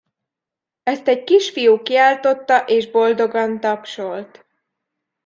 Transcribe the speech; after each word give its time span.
Ezt 0.83 1.07
egy 1.07 1.23
kisfiú 1.23 1.81
kiáltotta, 1.81 2.59
és 2.65 2.91
boldogan 2.91 3.59
tapsolt. 3.59 4.45